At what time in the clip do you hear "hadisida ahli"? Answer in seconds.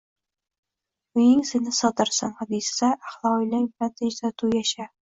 2.41-3.37